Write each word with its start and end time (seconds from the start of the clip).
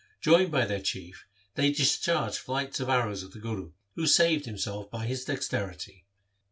Joined 0.19 0.49
by 0.51 0.65
their 0.65 0.81
Chief 0.81 1.27
they 1.53 1.71
discharged 1.71 2.37
flights 2.39 2.79
of 2.79 2.89
arrows 2.89 3.23
at 3.23 3.33
the 3.33 3.39
Guru, 3.39 3.73
who 3.93 4.07
saved 4.07 4.47
himself 4.47 4.89
by 4.89 5.05
his 5.05 5.23
dexterity. 5.25 6.07